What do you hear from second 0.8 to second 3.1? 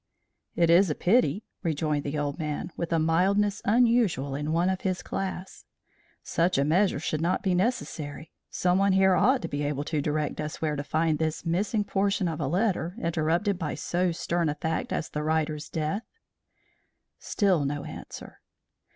a pity," rejoined the old man, with a